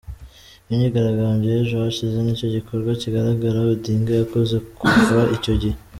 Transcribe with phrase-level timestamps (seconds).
[0.71, 5.77] Imyigaragambyo y’ejo hashize nicyo gikorwa kigaragara Odinga yakoze kuva icyo gihe.